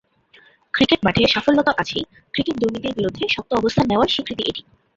[0.73, 2.03] Cricket মাঠে সাফল্য তো আছেই,
[2.33, 4.61] ক্রিকেট-দুর্নীতির বিরুদ্ধে শক্ত অবস্থান নেওয়ার স্বীকৃতি এটি।